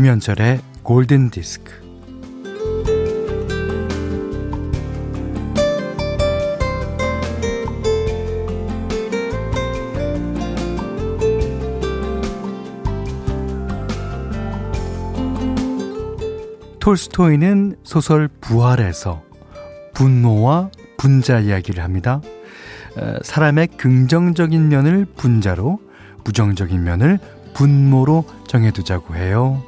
김현철의 0.00 0.60
골든 0.82 1.28
디스크. 1.28 1.74
톨스토이는 16.78 17.76
소설 17.82 18.28
부활에서 18.40 19.22
분노와 19.92 20.70
분자 20.96 21.40
이야기를 21.40 21.84
합니다. 21.84 22.22
사람의 23.20 23.66
긍정적인 23.76 24.66
면을 24.70 25.04
분자로, 25.18 25.78
부정적인 26.24 26.82
면을 26.82 27.18
분모로 27.52 28.24
정해두자고 28.48 29.14
해요. 29.16 29.62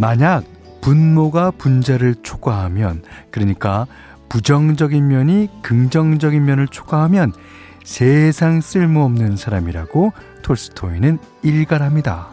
만약 0.00 0.44
분모가 0.80 1.50
분자를 1.50 2.14
초과하면, 2.22 3.02
그러니까 3.30 3.86
부정적인 4.30 5.06
면이 5.06 5.50
긍정적인 5.60 6.42
면을 6.42 6.66
초과하면 6.68 7.34
세상 7.84 8.62
쓸모없는 8.62 9.36
사람이라고 9.36 10.14
톨스토이는 10.40 11.18
일갈합니다. 11.42 12.28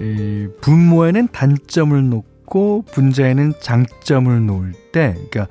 이 0.00 0.48
분모에는 0.62 1.28
단점을 1.28 2.08
놓고 2.08 2.86
분자에는 2.90 3.52
장점을 3.60 4.46
놓을 4.46 4.72
때, 4.92 5.14
그러니까 5.30 5.46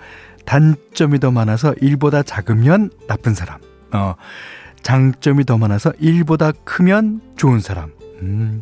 단점이 0.45 1.19
더 1.19 1.31
많아서 1.31 1.73
1보다 1.73 2.25
작으면 2.25 2.89
나쁜 3.07 3.33
사람, 3.33 3.59
어, 3.91 4.15
장점이 4.81 5.45
더 5.45 5.57
많아서 5.57 5.91
1보다 5.93 6.53
크면 6.63 7.21
좋은 7.35 7.59
사람. 7.59 7.91
음. 8.21 8.61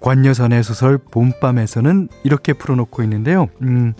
관여선의 0.00 0.62
소설 0.62 0.98
봄밤에서는 0.98 2.08
이렇게 2.22 2.52
풀어놓고 2.52 3.02
있는데요. 3.02 3.48
음, 3.62 3.94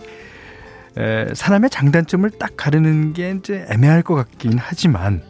에, 0.97 1.27
사람의 1.33 1.69
장단점을 1.69 2.29
딱 2.31 2.51
가르는 2.55 3.13
게 3.13 3.31
이제 3.31 3.65
애매할 3.69 4.01
것 4.01 4.15
같긴 4.15 4.57
하지만 4.57 5.21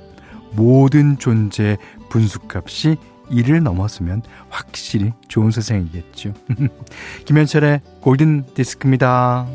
모든 0.52 1.18
존재의 1.18 1.78
분수값이 2.10 2.98
이를 3.32 3.62
넘었으면 3.62 4.24
확실히 4.50 5.14
좋은 5.28 5.52
세상이겠죠. 5.52 6.34
김현철의 7.26 7.82
골든 8.02 8.46
디스크입니다. 8.56 9.48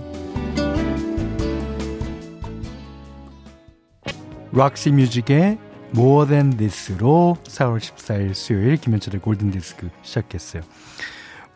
락시 4.55 4.92
뮤직의 4.92 5.58
More 5.97 6.28
Than 6.28 6.56
This로 6.56 7.36
4월 7.44 7.78
14일 7.78 8.34
수요일 8.34 8.77
김현철의 8.77 9.20
골든 9.20 9.50
디스크 9.50 9.91
시작했어요. 10.02 10.62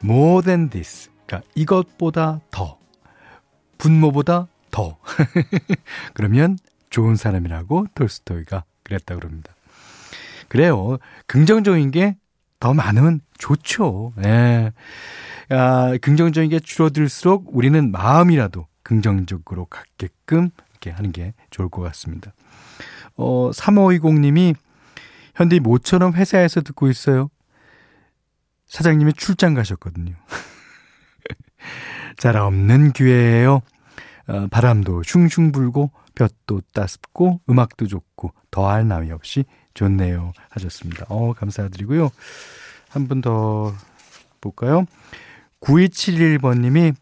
More 0.04 0.44
Than 0.44 0.70
This. 0.70 1.10
그러니까 1.26 1.48
이것보다 1.54 2.40
더. 2.50 2.78
분모보다 3.78 4.48
더. 4.70 4.98
그러면 6.14 6.58
좋은 6.90 7.16
사람이라고 7.16 7.86
톨스토이가 7.94 8.64
그랬다 8.82 9.14
그럽니다. 9.14 9.54
그래요. 10.48 10.98
긍정적인 11.26 11.90
게 11.90 12.16
더 12.60 12.74
많으면 12.74 13.20
좋죠. 13.38 14.12
예. 14.24 14.72
아, 15.50 15.96
긍정적인 16.00 16.50
게 16.50 16.58
줄어들수록 16.60 17.46
우리는 17.52 17.90
마음이라도 17.90 18.66
긍정적으로 18.88 19.66
갖게끔 19.66 20.48
이렇게 20.70 20.90
하는 20.90 21.12
게 21.12 21.34
좋을 21.50 21.68
것 21.68 21.82
같습니다. 21.82 22.32
어, 23.16 23.50
3520님이 23.50 24.54
현대 25.34 25.58
모처럼 25.58 26.14
회사에서 26.14 26.62
듣고 26.62 26.88
있어요. 26.88 27.28
사장님이 28.66 29.12
출장 29.12 29.52
가셨거든요. 29.52 30.14
잘 32.16 32.36
없는 32.38 32.92
기회예요. 32.92 33.60
어, 34.26 34.46
바람도 34.50 35.02
슝슝 35.04 35.52
불고 35.52 35.90
볕도 36.14 36.62
따숩고 36.72 37.42
음악도 37.50 37.86
좋고 37.86 38.32
더할 38.50 38.88
나위 38.88 39.10
없이 39.10 39.44
좋네요 39.74 40.32
하셨습니다. 40.50 41.04
어 41.10 41.34
감사드리고요. 41.34 42.10
한 42.88 43.06
분 43.06 43.20
더 43.20 43.74
볼까요? 44.40 44.86
9271번님이 45.60 46.94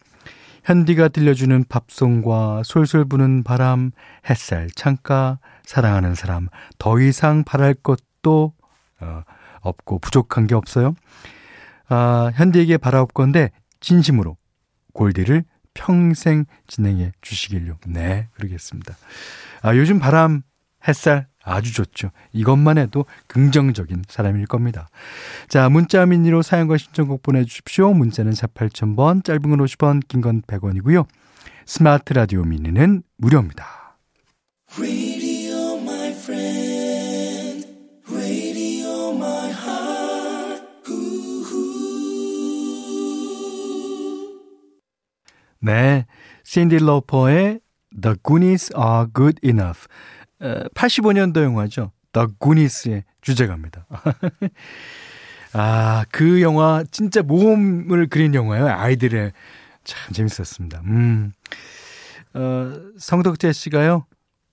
현디가 0.67 1.09
들려주는 1.09 1.65
팝송과 1.69 2.63
솔솔 2.65 3.05
부는 3.05 3.45
바람, 3.45 3.93
햇살, 4.29 4.69
창가, 4.75 5.39
사랑하는 5.63 6.17
사람, 6.17 6.49
더 6.77 7.01
이상 7.01 7.45
바랄 7.45 7.73
것도 7.73 8.53
어, 9.01 9.23
없고 9.61 10.01
부족한 10.01 10.49
게 10.49 10.57
없어요. 10.57 10.97
아, 11.89 12.33
현디에게 12.35 12.79
바라옵건데 12.79 13.53
진심으로 13.79 14.37
골디를 14.93 15.45
평생 15.73 16.47
진행해 16.67 17.13
주시길요. 17.21 17.79
네, 17.87 18.29
그러겠습니다. 18.35 18.97
아, 19.63 19.77
요즘 19.77 20.01
바람, 20.01 20.43
햇살 20.89 21.29
아주 21.47 21.73
좋죠. 21.73 22.11
이것만 22.33 22.77
해도 22.77 23.07
긍정적인 23.29 24.03
사람일 24.09 24.47
겁니다. 24.47 24.89
자, 25.49 25.69
문자 25.69 26.05
미니로 26.05 26.43
사연과 26.43 26.77
신청곡 26.77 27.23
보내주십시오. 27.23 27.95
문자는 27.95 28.33
4 28.33 28.49
8000번, 28.49 29.25
짧은 29.25 29.43
건 29.43 29.59
50원, 29.61 30.03
긴 30.09 30.21
건 30.21 30.43
100원이고요. 30.43 31.07
스마트 31.65 32.13
라디오 32.13 32.43
미니는 32.43 33.03
무료입니다. 33.17 33.97
네. 45.61 46.07
신디 46.45 46.79
로퍼의 46.79 47.61
The 48.01 48.17
Goonies 48.25 48.73
Are 48.77 49.07
Good 49.13 49.41
Enough. 49.43 49.87
85년도 50.41 51.43
영화죠. 51.43 51.93
The 52.13 52.29
Goonies의 52.41 53.05
주제가입니다. 53.21 53.87
아, 55.53 56.05
그 56.11 56.43
영화 56.43 56.85
진짜 56.91 57.23
모험을 57.23 58.09
그린 58.09 58.35
영화예요. 58.35 58.69
아이들의 58.69 59.33
참 59.85 60.13
재밌었습니다. 60.13 60.83
음. 60.85 61.33
어, 62.35 62.73
성덕재 62.99 63.53
씨가요. 63.53 64.07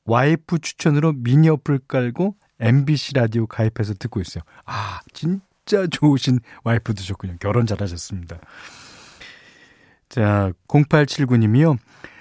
와이프 0.06 0.60
추천으로 0.60 1.14
미니 1.14 1.50
어플 1.50 1.80
깔고 1.88 2.36
MBC 2.60 3.14
라디오 3.16 3.48
가입해서 3.48 3.94
듣고 3.96 4.22
있어요. 4.22 4.44
아, 4.66 5.02
진짜 5.14 5.88
좋으신 5.88 6.40
와이프도 6.64 7.04
좋군요. 7.04 7.36
결혼 7.40 7.66
잘하셨습니다. 7.66 8.38
자, 10.10 10.52
0879님이요. 10.68 11.78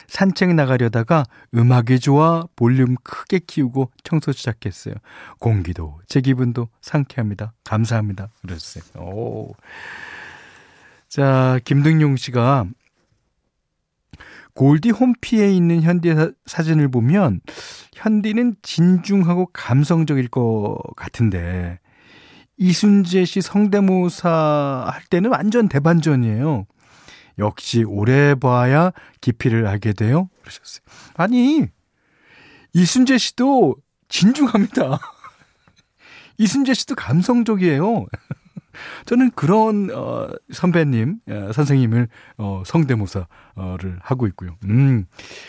산책 0.08 0.54
나가려다가 0.54 1.24
음악이 1.54 2.00
좋아 2.00 2.44
볼륨 2.56 2.96
크게 3.02 3.40
키우고 3.46 3.90
청소 4.04 4.32
시작했어요. 4.32 4.94
공기도 5.38 6.00
제 6.06 6.20
기분도 6.20 6.68
상쾌합니다. 6.80 7.52
감사합니다. 7.64 8.28
그랬어요. 8.42 9.02
오. 9.02 9.54
자, 11.08 11.58
김등용 11.64 12.16
씨가 12.16 12.66
골디 14.54 14.90
홈피에 14.90 15.50
있는 15.52 15.82
현디 15.82 16.14
사진을 16.46 16.88
보면 16.88 17.40
현디는 17.94 18.56
진중하고 18.62 19.50
감성적일 19.52 20.28
것 20.28 20.78
같은데 20.96 21.78
이순재 22.58 23.24
씨 23.24 23.40
성대모사 23.40 24.84
할 24.92 25.02
때는 25.04 25.30
완전 25.30 25.68
대반전이에요. 25.68 26.66
역시 27.38 27.84
오래 27.84 28.34
봐야 28.34 28.92
깊이를 29.20 29.66
알게 29.66 29.92
돼요. 29.92 30.28
그러셨어요. 30.42 30.84
아니, 31.14 31.66
이순재 32.72 33.18
씨도 33.18 33.76
진중합니다. 34.08 34.98
이순재 36.38 36.74
씨도 36.74 36.94
감성적이에요. 36.94 38.06
저는 39.06 39.30
그런 39.32 39.90
어, 39.92 40.28
선배님, 40.52 41.20
어, 41.28 41.52
선생님을 41.52 42.08
어, 42.38 42.62
성대모사를 42.66 43.98
하고 44.00 44.26
있고요. 44.28 44.56
음, 44.64 45.06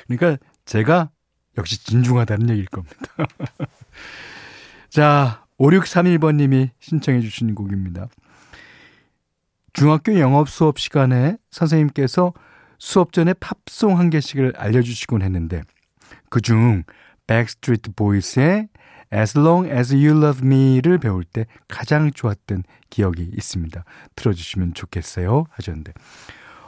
그러니까 0.07 0.44
제가 0.65 1.09
역시 1.57 1.83
진중하다는 1.83 2.50
얘기일 2.50 2.68
겁니다. 2.68 2.97
자, 4.89 5.45
5631번님이 5.59 6.71
신청해 6.79 7.21
주신 7.21 7.56
곡입니다. 7.56 8.07
중학교 9.74 10.20
영어 10.19 10.50
수업 10.50 10.78
시간에 10.78 11.38
선생님께서 11.50 12.34
수업 12.78 13.12
전에 13.12 13.34
팝송 13.34 13.98
한 13.98 14.10
개씩을 14.10 14.54
알려주시곤 14.56 15.24
했는데 15.24 15.64
그중 16.30 16.84
백스트리트 17.25 17.94
보이스의 17.96 18.70
As 19.14 19.38
Long 19.38 19.70
As 19.70 19.94
You 19.94 20.18
Love 20.18 20.46
Me를 20.46 21.00
배울 21.00 21.24
때 21.24 21.46
가장 21.68 22.12
좋았던 22.12 22.64
기억이 22.90 23.24
있습니다. 23.34 23.84
틀어주시면 24.16 24.74
좋겠어요. 24.75 25.46
하셨는데. 25.50 25.94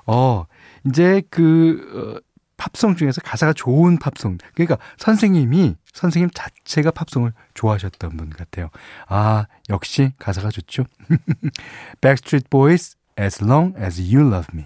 어, 0.07 0.45
이제 0.85 1.21
그, 1.29 2.15
어, 2.17 2.24
팝송 2.57 2.95
중에서 2.95 3.21
가사가 3.21 3.53
좋은 3.53 3.97
팝송. 3.97 4.37
그러니까 4.53 4.77
선생님이, 4.97 5.75
선생님 5.93 6.29
자체가 6.33 6.91
팝송을 6.91 7.33
좋아하셨던 7.53 8.17
분 8.17 8.29
같아요. 8.29 8.69
아, 9.07 9.45
역시 9.69 10.13
가사가 10.19 10.49
좋죠. 10.49 10.85
Backstreet 12.01 12.49
Boys, 12.49 12.95
As 13.19 13.43
Long 13.43 13.75
As 13.79 14.01
You 14.01 14.27
Love 14.27 14.47
Me. 14.53 14.65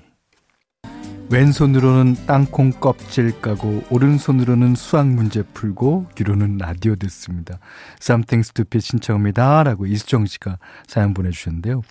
왼손으로는 1.31 2.25
땅콩 2.25 2.71
껍질 2.71 3.39
까고 3.39 3.83
오른손으로는 3.91 4.73
수학 4.73 5.07
문제 5.07 5.43
풀고 5.43 6.07
뒤로는 6.15 6.57
라디오 6.57 6.95
듣습니다. 6.95 7.59
Something 8.01 8.47
Stupid 8.47 8.83
신청합니다. 8.83 9.63
라고 9.63 9.85
이수정 9.85 10.25
씨가 10.25 10.57
사연 10.87 11.13
보내주셨는데요. 11.13 11.83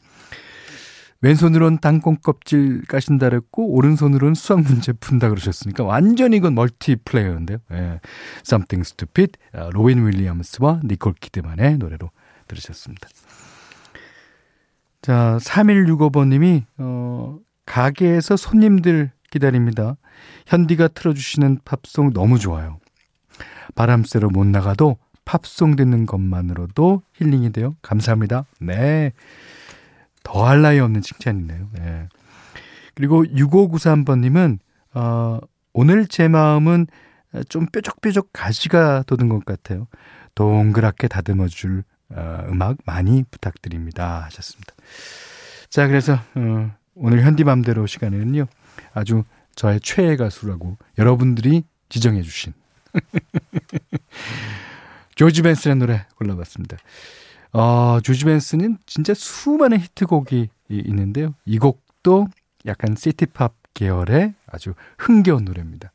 왼손으로는 1.20 1.78
땅콩 1.80 2.16
껍질 2.16 2.82
까신다 2.82 3.28
그랬고 3.28 3.74
오른손으로는 3.74 4.34
수학 4.34 4.62
문제 4.62 4.92
푼다 4.92 5.28
그러셨으니까 5.28 5.82
완전히 5.82 6.36
이건 6.36 6.54
멀티플레이어인데요. 6.54 7.58
예. 7.72 8.00
Something 8.46 8.86
Stupid 8.86 9.32
아, 9.52 9.70
로비 9.72 10.06
윌리엄스와 10.06 10.80
니콜 10.84 11.14
키드만의 11.20 11.78
노래로 11.78 12.10
들으셨습니다. 12.46 13.08
자, 15.02 15.38
3165번 15.40 16.28
님이 16.28 16.64
어, 16.76 17.38
가게에서 17.66 18.36
손님들 18.36 19.10
기다립니다. 19.30 19.96
현디가 20.46 20.88
틀어 20.88 21.12
주시는 21.14 21.60
팝송 21.64 22.12
너무 22.12 22.38
좋아요. 22.38 22.78
바람 23.74 24.04
쐬러 24.04 24.28
못 24.28 24.46
나가도 24.46 24.96
팝송 25.24 25.76
듣는 25.76 26.06
것만으로도 26.06 27.02
힐링이 27.14 27.52
돼요. 27.52 27.76
감사합니다. 27.82 28.46
네. 28.60 29.12
더할 30.22 30.62
나위 30.62 30.78
없는 30.80 31.02
칭찬이네요. 31.02 31.68
네. 31.72 32.08
그리고 32.94 33.24
6593번님은, 33.24 34.58
어, 34.94 35.38
오늘 35.72 36.06
제 36.06 36.28
마음은 36.28 36.86
좀 37.48 37.66
뾰족뾰족 37.66 38.30
가시가 38.32 39.04
돋은 39.06 39.28
것 39.28 39.44
같아요. 39.44 39.86
동그랗게 40.34 41.08
다듬어 41.08 41.48
줄 41.48 41.84
어, 42.10 42.46
음악 42.48 42.78
많이 42.86 43.22
부탁드립니다. 43.30 44.24
하셨습니다. 44.24 44.74
자, 45.68 45.86
그래서, 45.86 46.14
어, 46.34 46.74
오늘 46.94 47.22
현디맘대로 47.22 47.86
시간에는요. 47.86 48.46
아주 48.94 49.24
저의 49.54 49.80
최애 49.80 50.16
가수라고 50.16 50.76
여러분들이 50.98 51.64
지정해 51.88 52.22
주신 52.22 52.52
조지 55.14 55.42
벤슨의 55.42 55.76
노래 55.76 56.06
골라봤습니다. 56.16 56.76
어, 57.52 57.98
조지 58.02 58.24
벤슨은 58.24 58.78
진짜 58.86 59.14
수많은 59.14 59.80
히트곡이 59.80 60.48
있는데요. 60.70 61.34
이 61.44 61.58
곡도 61.58 62.28
약간 62.66 62.94
시티팝 62.96 63.54
계열의 63.74 64.34
아주 64.46 64.74
흥겨운 64.98 65.44
노래입니다. 65.44 65.92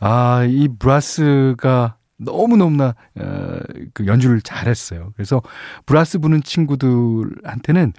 아, 0.00 0.44
이 0.44 0.68
브라스가 0.68 1.96
너무너무나 2.18 2.94
어, 3.18 3.58
그 3.94 4.06
연주를 4.06 4.40
잘했어요. 4.42 5.12
그래서 5.16 5.42
브라스 5.86 6.18
부는 6.18 6.42
친구들한테는 6.42 7.92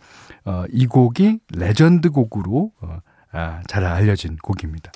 어, 0.45 0.65
이 0.71 0.85
곡이 0.85 1.39
레전드 1.55 2.09
곡으로 2.09 2.71
어, 2.81 2.99
아, 3.31 3.61
잘 3.67 3.85
알려진 3.85 4.37
곡입니다. 4.37 4.91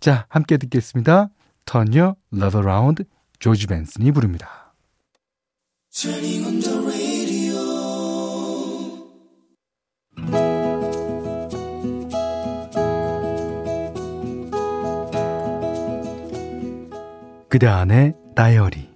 자, 0.00 0.26
함께 0.28 0.58
듣겠습니다. 0.58 1.30
Turn 1.64 1.88
Your 1.96 2.14
Love 2.32 2.60
Around 2.60 3.04
조지 3.38 3.66
벤슨이 3.66 4.12
부릅니다. 4.12 4.74
그대 17.62 17.70
안의 17.70 18.14
다이어리 18.34 18.90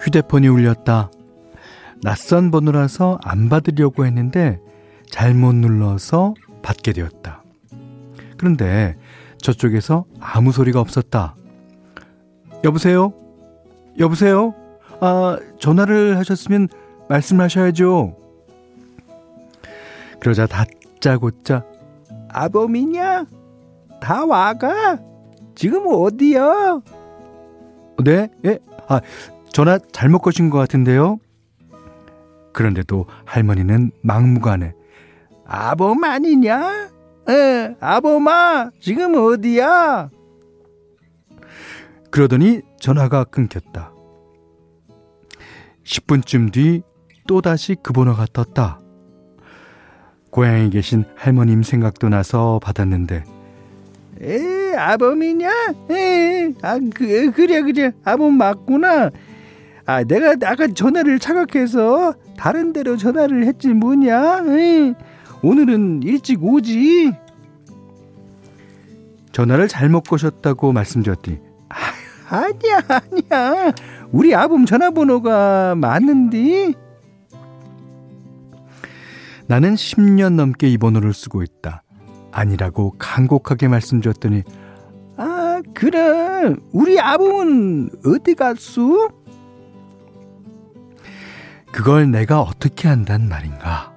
휴대폰이 0.00 0.48
울렸다. 0.48 1.12
낯선 2.02 2.50
번호라서 2.50 3.20
안 3.22 3.48
받으려고 3.48 4.06
했는데 4.06 4.58
잘못 5.08 5.54
눌러서 5.54 6.34
받게 6.62 6.92
되었다. 6.94 7.44
그런데 8.36 8.96
저쪽에서 9.40 10.04
아무 10.18 10.50
소리가 10.50 10.80
없었다. 10.80 11.36
여보세요? 12.64 13.12
여보세요? 14.00 14.52
아, 15.00 15.38
전화를 15.60 16.18
하셨으면 16.18 16.66
말씀하셔야죠. 17.08 18.16
그러자 20.18 20.46
다짜고짜 20.98 21.64
아범이냐? 22.30 23.26
다 24.00 24.24
와가? 24.24 24.98
지금 25.54 25.86
어디야? 25.86 26.80
네? 28.04 28.28
예? 28.44 28.58
아, 28.86 29.00
전화 29.52 29.78
잘못 29.92 30.20
거신 30.20 30.50
것 30.50 30.58
같은데요? 30.58 31.18
그런데도 32.52 33.06
할머니는 33.24 33.92
막무가내 34.02 34.74
아범 35.46 36.04
아니냐? 36.04 36.90
에, 37.28 37.76
아범아, 37.80 38.70
지금 38.80 39.14
어디야? 39.16 40.10
그러더니 42.10 42.62
전화가 42.80 43.24
끊겼다. 43.24 43.92
10분쯤 45.84 46.52
뒤 46.52 46.82
또다시 47.26 47.76
그 47.82 47.92
번호가 47.92 48.26
떴다. 48.32 48.80
고향에 50.38 50.68
계신 50.70 51.04
할머님 51.16 51.64
생각도 51.64 52.08
나서 52.08 52.60
받았는데 52.62 53.24
에 54.22 54.76
아범이냐? 54.76 55.50
에, 55.90 56.52
아, 56.62 56.78
그, 56.94 57.32
그래 57.32 57.60
그래 57.62 57.90
아범 58.04 58.34
맞구나 58.34 59.10
아, 59.84 60.04
내가 60.04 60.36
아까 60.48 60.68
전화를 60.68 61.18
착각해서 61.18 62.14
다른 62.36 62.72
데로 62.72 62.96
전화를 62.96 63.46
했지 63.46 63.68
뭐냐? 63.68 64.44
에이, 64.46 64.94
오늘은 65.42 66.04
일찍 66.04 66.44
오지. 66.44 67.10
전화를 69.32 69.66
잘못 69.66 70.02
거셨다고 70.02 70.72
말씀드렸더니 70.72 71.40
아, 71.68 71.74
아니야 72.36 72.80
아니야 72.86 73.72
우리 74.12 74.36
아범 74.36 74.66
전화번호가 74.66 75.74
맞는디 75.74 76.74
나는 79.48 79.74
10년 79.74 80.34
넘게 80.34 80.68
이 80.68 80.76
번호를 80.76 81.14
쓰고 81.14 81.42
있다 81.42 81.82
아니라고 82.32 82.94
간곡하게 82.98 83.68
말씀드렸더니 83.68 84.42
아 85.16 85.62
그래 85.74 86.54
우리 86.72 87.00
아범은 87.00 87.90
어디 88.04 88.34
갔수? 88.34 89.10
그걸 91.72 92.10
내가 92.10 92.42
어떻게 92.42 92.88
한단 92.88 93.28
말인가? 93.28 93.92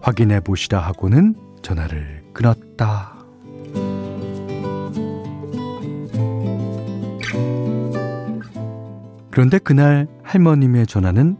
확인해 0.00 0.40
보시라 0.40 0.80
하고는 0.80 1.34
전화를 1.62 2.24
끊었다. 2.32 3.14
그런데 9.30 9.58
그날 9.58 10.06
할머님의 10.22 10.86
전화는 10.86 11.36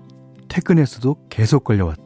퇴근해서도 0.48 1.16
계속 1.28 1.64
걸려왔다. 1.64 2.03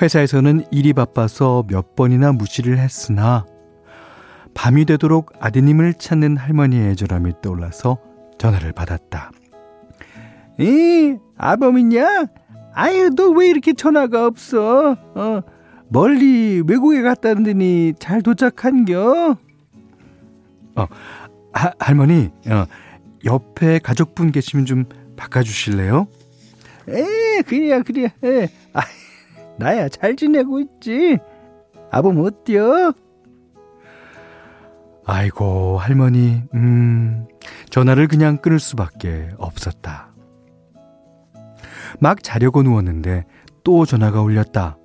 회사에서는 0.00 0.64
일이 0.70 0.92
바빠서 0.92 1.64
몇 1.68 1.94
번이나 1.96 2.32
무시를 2.32 2.78
했으나 2.78 3.46
밤이 4.54 4.84
되도록 4.84 5.32
아드님을 5.40 5.94
찾는 5.94 6.36
할머니의 6.36 6.90
애절함이 6.90 7.34
떠올라서 7.42 7.98
전화를 8.38 8.72
받았다. 8.72 9.30
이 10.58 11.16
아범이냐? 11.36 12.26
아유 12.74 13.10
너 13.10 13.30
왜 13.30 13.48
이렇게 13.48 13.72
전화가 13.72 14.26
없어? 14.26 14.96
어 15.14 15.40
멀리 15.88 16.62
외국에 16.66 17.02
갔다더니 17.02 17.94
잘 17.98 18.22
도착한겨? 18.22 19.36
어 20.76 20.86
하, 21.52 21.72
할머니 21.78 22.30
어, 22.48 22.64
옆에 23.24 23.78
가족분 23.78 24.32
계시면 24.32 24.66
좀 24.66 24.84
바꿔주실래요? 25.16 26.06
에 26.88 27.42
그래야 27.42 27.82
그래 27.82 28.12
에 28.24 28.48
아, 28.72 28.80
나야 29.58 29.88
잘 29.88 30.16
지내고 30.16 30.60
있지 30.60 31.18
아범 31.90 32.20
어때요? 32.20 32.92
아이고 35.06 35.78
할머니 35.78 36.42
음 36.54 37.26
전화를 37.70 38.08
그냥 38.08 38.38
끊을 38.38 38.58
수밖에 38.58 39.30
없었다. 39.38 40.12
막 42.00 42.22
자려고 42.22 42.62
누웠는데 42.62 43.24
또 43.64 43.86
전화가 43.86 44.20
울렸다. 44.20 44.76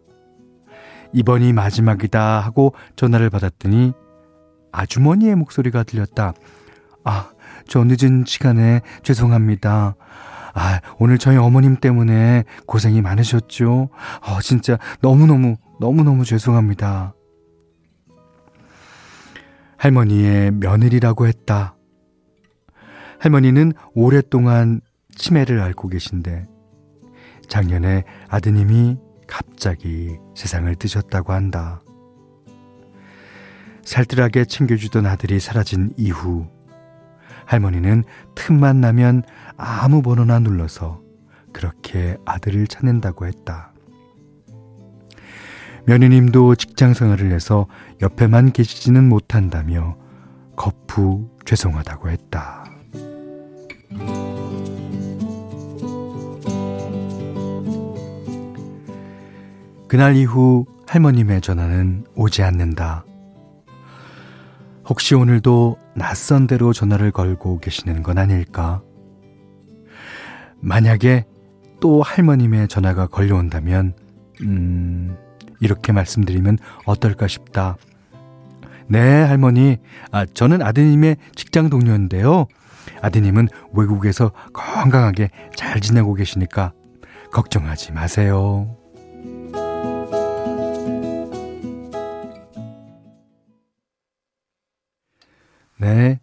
이번이 1.14 1.54
마지막이다 1.54 2.40
하고 2.40 2.74
전화를 2.96 3.30
받았더니 3.30 3.94
아주머니의 4.72 5.36
목소리가 5.36 5.84
들렸다. 5.84 6.34
아, 7.04 7.32
저 7.68 7.84
늦은 7.84 8.24
시간에 8.26 8.82
죄송합니다. 9.04 9.96
아, 10.54 10.82
오늘 11.00 11.18
저희 11.18 11.38
어머님 11.38 11.78
때문에 11.78 12.44
고생이 12.66 13.02
많으셨죠? 13.02 13.90
어, 14.22 14.42
진짜 14.42 14.78
너무너무, 15.02 15.58
너무너무 15.80 16.26
죄송합니다. 16.26 17.14
할머니의 19.78 20.52
며느리라고 20.52 21.28
했다. 21.28 21.76
할머니는 23.20 23.74
오랫동안 23.94 24.82
치매를 25.16 25.60
앓고 25.60 25.90
계신데 25.90 26.48
작년에 27.48 28.04
아드님이 28.30 28.98
갑자기 29.28 30.18
세상을 30.36 30.74
뜨셨다고 30.76 31.34
한다. 31.34 31.82
살뜰하게 33.84 34.46
챙겨주던 34.46 35.06
아들이 35.06 35.40
사라진 35.40 35.94
이후 35.98 36.48
할머니는 37.52 38.06
틈만 38.34 38.80
나면 38.80 39.24
아무 39.58 40.02
번호나 40.02 40.40
눌러서 40.40 41.02
그렇게 41.52 42.16
아들을 42.24 42.66
찾는다고 42.68 43.26
했다. 43.26 43.74
며느님도 45.86 46.56
직장 46.56 46.94
생활을 46.94 47.34
해서 47.34 47.68
옆에만 48.02 48.54
계시지는 48.54 49.10
못한다며 49.10 49.98
거푸 50.56 51.30
죄송하다고 51.44 52.10
했다. 52.10 52.64
그날 59.90 60.16
이후 60.16 60.66
할머님의 60.88 61.42
전화는 61.42 62.06
오지 62.16 62.44
않는다. 62.44 63.04
혹시 64.88 65.16
오늘도 65.16 65.81
낯선 65.96 66.48
데로 66.48 66.74
전화를 66.74 67.12
걸고 67.12 67.60
계시는 67.60 68.04
건 68.04 68.18
아닐까? 68.18 68.82
만약에 70.60 71.26
또 71.80 72.02
할머님의 72.02 72.68
전화가 72.68 73.08
걸려온다면, 73.08 73.94
음, 74.42 75.18
이렇게 75.60 75.92
말씀드리면 75.92 76.58
어떨까 76.86 77.28
싶다. 77.28 77.78
네, 78.88 79.00
할머니. 79.00 79.78
아, 80.12 80.26
저는 80.26 80.62
아드님의 80.62 81.18
직장 81.36 81.70
동료인데요. 81.70 82.48
아드님은 83.02 83.48
외국에서 83.74 84.32
건강하게 84.54 85.30
잘 85.56 85.80
지내고 85.80 86.14
계시니까 86.14 86.74
걱정하지 87.32 87.94
마세요. 87.94 88.81
네. 95.82 96.20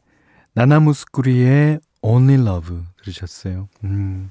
나나무스쿠리의 0.55 1.81
Only 2.01 2.41
Love 2.41 2.77
들으셨어요. 3.03 3.69
음. 3.85 4.31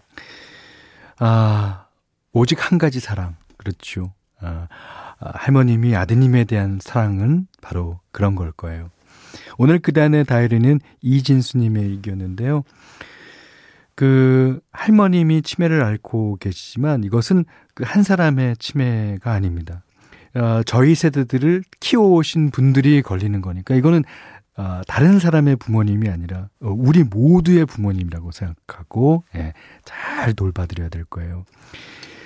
아, 1.20 1.86
오직 2.32 2.72
한 2.72 2.78
가지 2.78 3.00
사랑. 3.02 3.36
그렇죠. 3.58 4.14
아, 4.40 4.68
아, 5.20 5.32
할머님이 5.34 5.96
아드님에 5.98 6.46
대한 6.46 6.80
사랑은 6.82 7.48
바로 7.62 8.00
그런 8.14 8.36
걸 8.36 8.54
거예요. 8.54 8.90
오늘 9.58 9.80
그단의 9.80 10.24
다이어리는 10.24 10.80
이진수님의 11.02 11.84
일기였는데요. 11.84 12.64
그 13.96 14.62
할머님이 14.72 15.42
치매를 15.42 15.84
앓고 15.84 16.38
계시지만 16.40 17.04
이것은 17.04 17.44
그 17.74 17.84
한 17.84 18.04
사람의 18.04 18.58
치매가 18.58 19.32
아닙니다. 19.34 19.84
어, 20.36 20.62
저희 20.66 20.96
세대들을 20.96 21.64
키워오신 21.80 22.52
분들이 22.52 23.02
걸리는 23.02 23.42
거니까 23.42 23.76
이거는 23.76 24.04
어, 24.58 24.82
다른 24.88 25.20
사람의 25.20 25.58
부모님이 25.58 26.10
아니라 26.10 26.50
어, 26.62 26.70
우리 26.70 27.04
모두의 27.04 27.66
부모님이라고 27.66 28.32
생각하고 28.32 29.24
예, 29.36 29.54
잘 29.86 30.34
돌봐드려야 30.34 30.90
될 30.90 31.06
거예요. 31.06 31.46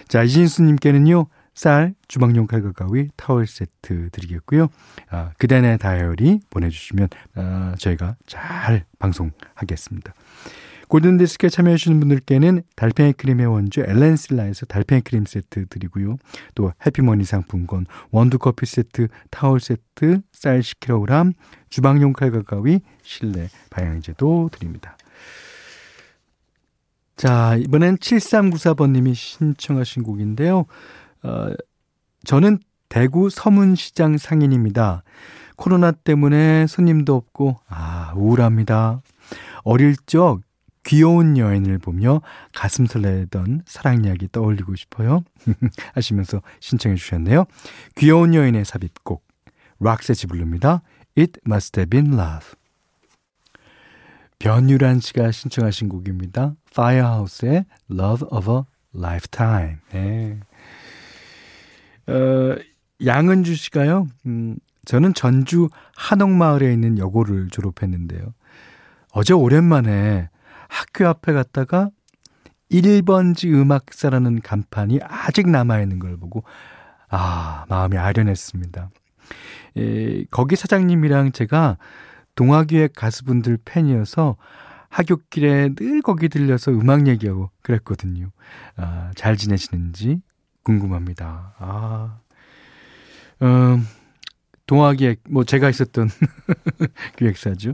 자 0.07 0.23
이진수님께는요 0.23 1.27
쌀, 1.53 1.93
주방용 2.07 2.47
칼과 2.47 2.71
가위, 2.71 3.09
타월 3.17 3.45
세트 3.45 4.09
드리겠고요. 4.11 4.69
아, 5.09 5.31
그대의 5.37 5.77
다이어리 5.77 6.39
보내주시면 6.49 7.09
아, 7.35 7.75
저희가 7.77 8.15
잘 8.25 8.85
방송하겠습니다. 8.99 10.13
골든디스크에 10.91 11.47
참여해주시는 11.49 12.01
분들께는 12.01 12.63
달팽이 12.75 13.13
크림의 13.13 13.45
원조 13.45 13.81
엘렌실라에서 13.81 14.65
달팽이 14.65 15.01
크림 15.01 15.23
세트 15.23 15.67
드리고요. 15.67 16.17
또 16.53 16.73
해피머니 16.85 17.23
상품권, 17.23 17.85
원두커피 18.11 18.65
세트, 18.65 19.07
타월 19.29 19.61
세트, 19.61 20.19
쌀 20.33 20.59
10kg, 20.59 21.33
주방용 21.69 22.11
칼과 22.11 22.41
가위, 22.41 22.81
실내 23.03 23.47
방향제도 23.69 24.49
드립니다. 24.51 24.97
자, 27.15 27.55
이번엔 27.55 27.95
7394번님이 27.95 29.15
신청하신 29.15 30.03
곡인데요. 30.03 30.65
어, 31.23 31.51
저는 32.25 32.59
대구 32.89 33.29
서문시장 33.29 34.17
상인입니다. 34.17 35.03
코로나 35.55 35.93
때문에 35.93 36.67
손님도 36.67 37.15
없고, 37.15 37.59
아, 37.69 38.11
우울합니다. 38.17 39.01
어릴 39.63 39.95
적 40.05 40.41
귀여운 40.83 41.37
여인을 41.37 41.77
보며 41.77 42.21
가슴 42.53 42.85
설레던 42.85 43.63
사랑 43.65 44.03
이야기 44.05 44.27
떠올리고 44.31 44.75
싶어요. 44.75 45.23
하시면서 45.93 46.41
신청해 46.59 46.95
주셨네요. 46.95 47.45
귀여운 47.95 48.33
여인의 48.33 48.65
삽입곡, 48.65 49.23
락세지 49.79 50.27
부릅니다. 50.27 50.81
It 51.17 51.39
must 51.45 51.79
have 51.79 51.89
been 51.89 52.13
love. 52.13 52.47
변유란 54.39 55.01
씨가 55.01 55.31
신청하신 55.31 55.87
곡입니다. 55.87 56.55
Firehouse의 56.71 57.65
Love 57.91 58.27
of 58.31 58.51
a 58.51 58.61
Lifetime. 58.95 59.75
네. 59.91 60.39
어, 62.07 62.55
양은주 63.05 63.53
씨가요, 63.55 64.07
음, 64.25 64.57
저는 64.85 65.13
전주 65.13 65.69
한옥마을에 65.95 66.73
있는 66.73 66.97
여고를 66.97 67.49
졸업했는데요. 67.49 68.33
어제 69.11 69.33
오랜만에 69.33 70.29
학교 70.71 71.05
앞에 71.07 71.33
갔다가 71.33 71.89
1번지 72.71 73.53
음악사라는 73.53 74.41
간판이 74.41 74.99
아직 75.03 75.49
남아있는 75.49 75.99
걸 75.99 76.15
보고, 76.15 76.45
아, 77.09 77.65
마음이 77.67 77.97
아련했습니다. 77.97 78.89
에, 79.77 80.23
거기 80.31 80.55
사장님이랑 80.55 81.33
제가 81.33 81.77
동화기획 82.35 82.93
가수분들 82.95 83.59
팬이어서 83.65 84.37
하굣길에 84.87 85.75
늘 85.75 86.01
거기 86.01 86.29
들려서 86.29 86.71
음악 86.71 87.07
얘기하고 87.07 87.49
그랬거든요. 87.61 88.31
아, 88.77 89.11
잘 89.15 89.35
지내시는지 89.35 90.21
궁금합니다. 90.63 91.55
아, 91.59 92.19
음, 93.41 93.85
동화기획, 94.71 95.23
뭐, 95.29 95.43
제가 95.43 95.69
있었던 95.69 96.07
기획사죠. 97.19 97.73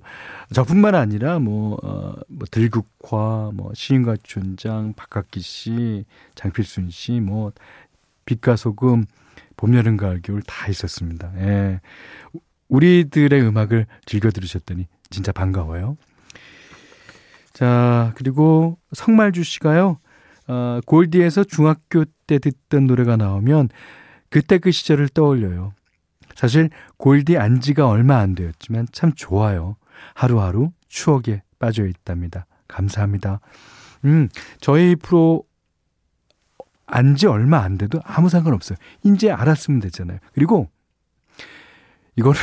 저뿐만 0.52 0.96
아니라, 0.96 1.38
뭐, 1.38 1.78
어, 1.84 2.16
뭐, 2.28 2.48
들국화, 2.50 3.52
뭐, 3.54 3.72
시인과 3.76 4.16
촌장, 4.24 4.94
박학기 4.96 5.40
씨, 5.42 6.06
장필순 6.34 6.90
씨, 6.90 7.20
뭐, 7.20 7.52
빛과 8.26 8.56
소금, 8.56 9.06
봄, 9.58 9.76
여름, 9.76 9.96
가을, 9.96 10.24
겨울 10.24 10.42
다 10.42 10.70
있었습니다. 10.70 11.32
예. 11.38 11.82
우리들의 12.68 13.44
음악을 13.44 13.86
즐겨 14.08 14.32
들으셨더니 14.32 14.88
진짜 15.12 15.32
반가워요. 15.32 15.98
자, 17.54 18.12
그리고 18.16 18.80
성말주 18.94 19.44
씨가요, 19.44 20.00
어, 20.48 20.80
골디에서 20.88 21.44
중학교 21.44 22.06
때 22.26 22.40
듣던 22.40 22.88
노래가 22.88 23.18
나오면 23.18 23.70
그때 24.32 24.58
그 24.58 24.72
시절을 24.72 25.10
떠올려요. 25.10 25.77
사실 26.38 26.70
골디 26.98 27.38
안 27.38 27.60
지가 27.62 27.88
얼마 27.90 28.18
안 28.20 28.36
되었지만 28.36 28.88
참 28.92 29.12
좋아요. 29.16 29.76
하루하루 30.14 30.72
추억에 30.88 31.42
빠져 31.58 31.88
있답니다. 31.88 32.46
감사합니다. 32.68 33.40
음, 34.06 34.30
저희 34.62 34.96
프로 34.96 35.44
안 36.86 37.16
지 37.16 37.26
얼마 37.28 37.60
안 37.64 37.78
돼도 37.78 38.00
아무 38.06 38.30
상관없어요. 38.30 38.78
이제 39.04 39.30
알았으면 39.32 39.82
되잖아요. 39.82 40.20
그리고 40.34 40.70
이거를 42.16 42.40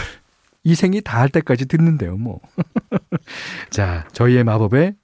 이 0.65 0.75
생이 0.75 1.01
다 1.01 1.21
할 1.21 1.29
때까지 1.29 1.67
듣는데요, 1.67 2.17
뭐. 2.17 2.41
자, 3.71 4.07
저희의 4.13 4.45
마법에 4.45 4.95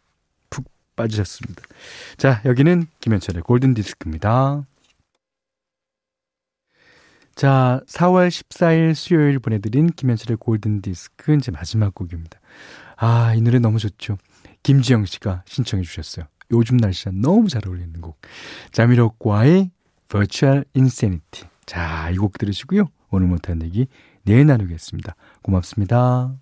빠지셨습니다. 0.96 1.62
자, 2.18 2.42
여기는 2.44 2.86
김현철의 3.00 3.42
골든 3.42 3.72
디스크입니다. 3.74 4.66
자, 7.40 7.80
4월 7.86 8.28
14일 8.28 8.94
수요일 8.94 9.38
보내드린 9.38 9.86
김현철의 9.86 10.36
골든 10.36 10.82
디스크 10.82 11.34
이제 11.34 11.50
마지막 11.50 11.94
곡입니다. 11.94 12.38
아, 12.98 13.32
이 13.34 13.40
노래 13.40 13.58
너무 13.58 13.78
좋죠. 13.78 14.18
김지영 14.62 15.06
씨가 15.06 15.44
신청해 15.46 15.82
주셨어요. 15.84 16.26
요즘 16.50 16.76
날씨와 16.76 17.14
너무 17.16 17.48
잘 17.48 17.66
어울리는 17.66 17.98
곡. 18.02 18.20
자미로과의 18.72 19.70
Virtual 20.08 20.64
Insanity. 20.76 21.48
자, 21.64 22.10
이 22.10 22.18
곡 22.18 22.36
들으시고요. 22.36 22.84
오늘 23.08 23.26
못한 23.26 23.62
얘기 23.62 23.86
내일 24.24 24.44
나누겠습니다. 24.44 25.16
고맙습니다. 25.40 26.34